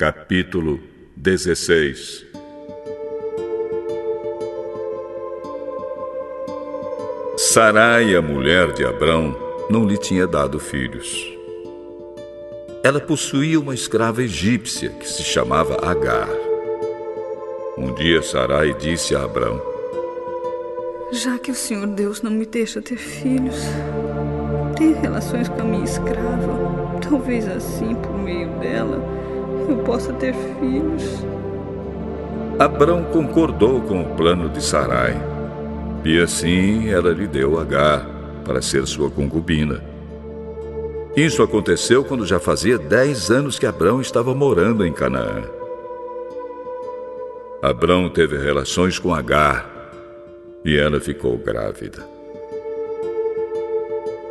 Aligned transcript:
Capítulo 0.00 0.80
16 1.14 2.24
Sarai, 7.36 8.16
a 8.16 8.22
mulher 8.22 8.72
de 8.72 8.82
Abrão, 8.82 9.36
não 9.68 9.86
lhe 9.86 9.98
tinha 9.98 10.26
dado 10.26 10.58
filhos. 10.58 11.14
Ela 12.82 12.98
possuía 12.98 13.60
uma 13.60 13.74
escrava 13.74 14.22
egípcia 14.22 14.88
que 14.88 15.06
se 15.06 15.22
chamava 15.22 15.76
Agar. 15.86 16.30
Um 17.76 17.92
dia 17.92 18.22
Sarai 18.22 18.72
disse 18.72 19.14
a 19.14 19.24
Abrão: 19.24 19.60
Já 21.12 21.38
que 21.38 21.50
o 21.50 21.54
Senhor 21.54 21.86
Deus 21.88 22.22
não 22.22 22.30
me 22.30 22.46
deixa 22.46 22.80
ter 22.80 22.96
filhos, 22.96 23.60
tenha 24.78 24.98
relações 24.98 25.46
com 25.50 25.60
a 25.60 25.64
minha 25.64 25.84
escrava. 25.84 26.58
Talvez 27.06 27.46
assim, 27.46 27.94
por 27.96 28.16
meio 28.16 28.48
dela, 28.60 29.20
eu 29.70 29.76
possa 29.78 30.12
ter 30.12 30.34
filhos. 30.58 31.24
Abrão 32.58 33.04
concordou 33.04 33.80
com 33.80 34.02
o 34.02 34.16
plano 34.16 34.48
de 34.48 34.62
Sarai. 34.62 35.16
E 36.04 36.20
assim 36.20 36.90
ela 36.90 37.10
lhe 37.10 37.26
deu 37.26 37.58
Agar 37.58 38.06
para 38.44 38.60
ser 38.60 38.86
sua 38.86 39.10
concubina. 39.10 39.82
Isso 41.16 41.42
aconteceu 41.42 42.04
quando 42.04 42.26
já 42.26 42.38
fazia 42.38 42.78
dez 42.78 43.30
anos 43.30 43.58
que 43.58 43.66
Abrão 43.66 44.00
estava 44.00 44.34
morando 44.34 44.84
em 44.84 44.92
Canaã. 44.92 45.42
Abrão 47.62 48.08
teve 48.08 48.38
relações 48.38 48.98
com 48.98 49.14
Agar 49.14 49.68
e 50.64 50.76
ela 50.76 51.00
ficou 51.00 51.36
grávida. 51.36 52.06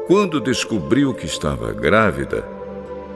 Quando 0.08 0.40
descobriu 0.40 1.13
que 1.13 1.26
estava 1.26 1.71
grávida, 1.71 2.44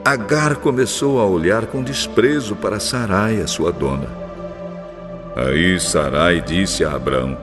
Agar 0.04 0.56
começou 0.56 1.18
a 1.18 1.24
olhar 1.24 1.64
com 1.64 1.82
desprezo 1.82 2.54
para 2.54 2.78
Sarai, 2.78 3.40
a 3.40 3.46
sua 3.46 3.72
dona. 3.72 4.06
Aí 5.34 5.80
Sarai 5.80 6.42
disse 6.42 6.84
a 6.84 6.92
Abrão: 6.92 7.38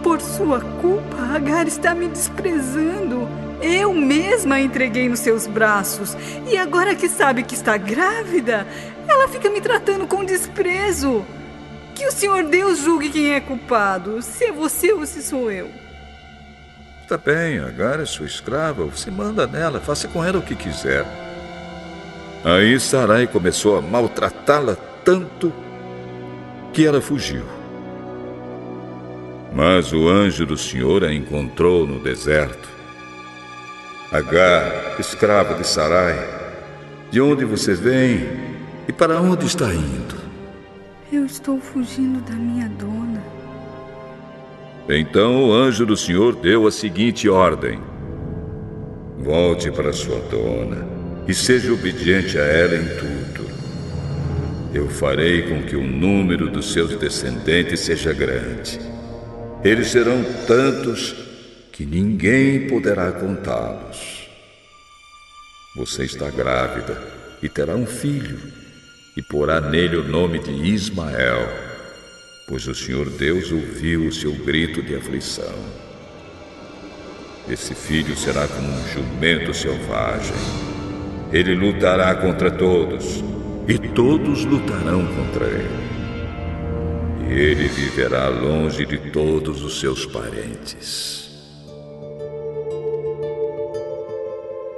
Por 0.00 0.20
sua 0.20 0.60
culpa, 0.60 1.16
Agar 1.34 1.66
está 1.66 1.92
me 1.92 2.06
desprezando. 2.06 3.28
Eu 3.60 3.92
mesma 3.92 4.54
a 4.54 4.60
entreguei 4.60 5.08
nos 5.08 5.18
seus 5.18 5.48
braços. 5.48 6.16
E 6.46 6.56
agora 6.56 6.94
que 6.94 7.08
sabe 7.08 7.42
que 7.42 7.56
está 7.56 7.76
grávida, 7.76 8.64
ela 9.08 9.26
fica 9.26 9.50
me 9.50 9.60
tratando 9.60 10.06
com 10.06 10.24
desprezo. 10.24 11.26
Que 11.96 12.06
o 12.06 12.12
Senhor 12.12 12.44
Deus 12.44 12.78
julgue 12.78 13.10
quem 13.10 13.34
é 13.34 13.40
culpado, 13.40 14.22
se 14.22 14.44
é 14.44 14.52
você 14.52 14.92
ou 14.92 15.04
se 15.04 15.20
sou 15.20 15.50
eu. 15.50 15.68
Tá 17.08 17.18
bem, 17.18 17.58
Agar 17.58 17.98
é 17.98 18.04
sua 18.04 18.26
escrava, 18.26 18.84
você 18.84 19.10
manda 19.10 19.48
nela, 19.48 19.80
faça 19.80 20.06
com 20.06 20.24
ela 20.24 20.38
o 20.38 20.42
que 20.42 20.54
quiser. 20.54 21.25
Aí 22.46 22.78
Sarai 22.78 23.26
começou 23.26 23.76
a 23.76 23.82
maltratá-la 23.82 24.76
tanto 25.04 25.52
que 26.72 26.86
ela 26.86 27.00
fugiu. 27.00 27.42
Mas 29.52 29.92
o 29.92 30.08
anjo 30.08 30.46
do 30.46 30.56
Senhor 30.56 31.02
a 31.02 31.12
encontrou 31.12 31.88
no 31.88 31.98
deserto. 31.98 32.68
Agar, 34.12 34.94
escrava 34.96 35.54
de 35.54 35.66
Sarai, 35.66 36.16
de 37.10 37.20
onde 37.20 37.44
você 37.44 37.74
vem 37.74 38.24
e 38.86 38.92
para 38.92 39.20
onde 39.20 39.44
está 39.44 39.74
indo? 39.74 40.14
Eu 41.12 41.26
estou 41.26 41.58
fugindo 41.58 42.20
da 42.30 42.36
minha 42.36 42.68
dona. 42.68 43.24
Então 44.88 45.48
o 45.48 45.52
anjo 45.52 45.84
do 45.84 45.96
Senhor 45.96 46.36
deu 46.36 46.64
a 46.68 46.70
seguinte 46.70 47.28
ordem: 47.28 47.80
Volte 49.18 49.68
para 49.72 49.92
sua 49.92 50.20
dona 50.30 51.05
e 51.28 51.34
seja 51.34 51.72
obediente 51.72 52.38
a 52.38 52.42
ela 52.44 52.76
em 52.76 52.86
tudo. 52.96 53.46
Eu 54.72 54.88
farei 54.88 55.42
com 55.42 55.62
que 55.62 55.74
o 55.74 55.82
número 55.82 56.50
dos 56.50 56.72
seus 56.72 56.96
descendentes 56.96 57.80
seja 57.80 58.12
grande. 58.12 58.78
Eles 59.64 59.88
serão 59.88 60.22
tantos 60.46 61.14
que 61.72 61.84
ninguém 61.84 62.68
poderá 62.68 63.10
contá-los. 63.12 64.28
Você 65.76 66.04
está 66.04 66.30
grávida 66.30 67.02
e 67.42 67.48
terá 67.48 67.74
um 67.74 67.86
filho, 67.86 68.38
e 69.16 69.22
porá 69.22 69.60
nele 69.60 69.96
o 69.96 70.04
nome 70.06 70.38
de 70.38 70.50
Ismael, 70.50 71.48
pois 72.48 72.66
o 72.66 72.74
Senhor 72.74 73.10
Deus 73.10 73.50
ouviu 73.50 74.06
o 74.06 74.12
seu 74.12 74.32
grito 74.32 74.82
de 74.82 74.94
aflição. 74.94 75.54
Esse 77.48 77.74
filho 77.74 78.16
será 78.16 78.46
como 78.46 78.68
um 78.68 78.88
jumento 78.88 79.52
selvagem 79.54 80.65
ele 81.32 81.54
lutará 81.54 82.14
contra 82.14 82.50
todos, 82.50 83.22
e 83.68 83.78
todos 83.78 84.44
lutarão 84.44 85.06
contra 85.06 85.46
ele. 85.46 85.86
E 87.28 87.32
ele 87.32 87.68
viverá 87.68 88.28
longe 88.28 88.86
de 88.86 88.98
todos 89.10 89.64
os 89.64 89.80
seus 89.80 90.06
parentes. 90.06 91.26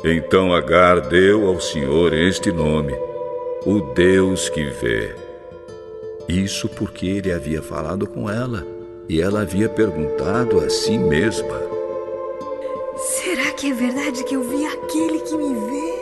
Então 0.05 0.55
Agar 0.55 1.01
deu 1.01 1.49
ao 1.49 1.61
Senhor 1.61 2.15
este 2.15 2.53
nome, 2.53 2.95
o 3.67 3.81
Deus 3.95 4.49
que 4.49 4.65
vê. 4.65 5.15
Isso 6.29 6.69
porque 6.69 7.07
ele 7.07 7.33
havia 7.33 7.61
falado 7.61 8.07
com 8.07 8.31
ela 8.31 8.67
e 9.09 9.21
ela 9.21 9.41
havia 9.41 9.69
perguntado 9.69 10.61
a 10.61 10.71
si 10.71 10.97
mesma: 10.97 11.61
Será 12.97 13.51
que 13.53 13.71
é 13.71 13.75
verdade 13.75 14.23
que 14.25 14.35
eu 14.35 14.43
vi 14.43 14.67
aquele 14.67 15.21
que 15.21 15.37
me 15.37 15.55
vê? 15.55 15.98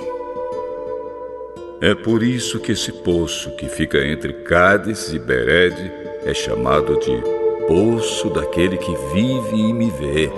É 1.80 1.94
por 1.94 2.22
isso 2.22 2.58
que 2.58 2.72
esse 2.72 2.90
poço 2.90 3.50
que 3.50 3.68
fica 3.68 3.98
entre 3.98 4.32
Cádiz 4.32 5.12
e 5.12 5.18
Bered 5.18 5.92
é 6.24 6.32
chamado 6.32 6.98
de 7.00 7.22
Poço 7.68 8.30
daquele 8.30 8.78
que 8.78 8.94
vive 9.12 9.56
e 9.56 9.72
me 9.74 9.90
vê. 9.90 10.32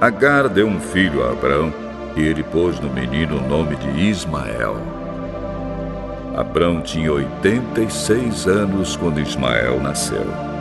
Agar 0.00 0.48
deu 0.48 0.68
um 0.68 0.78
filho 0.78 1.24
a 1.24 1.32
Abrão 1.32 1.74
e 2.16 2.20
ele 2.20 2.44
pôs 2.44 2.78
no 2.78 2.90
menino 2.90 3.38
o 3.38 3.48
nome 3.48 3.74
de 3.74 4.08
Ismael. 4.08 4.76
Abrão 6.36 6.80
tinha 6.80 7.12
86 7.12 8.46
anos 8.46 8.94
quando 8.94 9.20
Ismael 9.20 9.80
nasceu. 9.80 10.51